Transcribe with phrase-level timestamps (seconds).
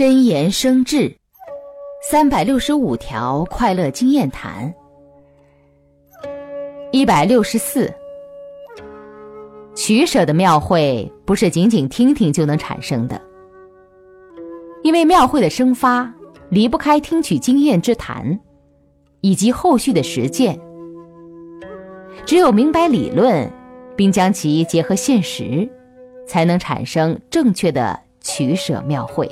[0.00, 1.14] 真言生智
[2.00, 4.74] 三百六十五条快乐经验谈
[6.90, 7.92] 一百六十四。
[9.76, 13.20] 取舍的庙会不是仅仅听听就能产生的
[14.82, 16.10] 因为庙会的生发
[16.48, 18.40] 离不开听取经验之谈
[19.20, 20.58] 以及后续的实践。
[22.24, 23.46] 只有明白理论
[23.94, 25.68] 并将其结合现实
[26.26, 29.30] 才能产生正确的取舍庙会。